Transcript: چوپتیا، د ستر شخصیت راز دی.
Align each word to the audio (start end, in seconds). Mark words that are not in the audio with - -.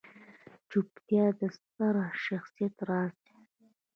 چوپتیا، 0.69 1.25
د 1.39 1.41
ستر 1.57 1.95
شخصیت 2.25 2.75
راز 2.89 3.13
دی. 3.23 3.35